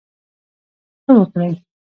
[1.03, 1.49] ښه وکړٸ.